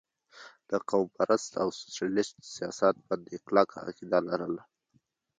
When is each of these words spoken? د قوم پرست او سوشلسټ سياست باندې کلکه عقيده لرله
د 0.69 0.71
قوم 0.89 1.07
پرست 1.17 1.51
او 1.61 1.67
سوشلسټ 1.79 2.37
سياست 2.55 2.95
باندې 3.07 3.37
کلکه 3.45 3.75
عقيده 3.87 4.19
لرله 4.27 4.63